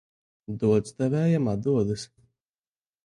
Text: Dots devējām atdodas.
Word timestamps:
Dots 0.63 0.95
devējām 1.03 1.51
atdodas. 1.53 2.07